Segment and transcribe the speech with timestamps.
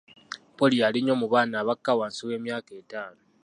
[0.55, 3.21] Ppooliyo ali nnyo mu baana abakka wansi w'emyaka ettaano.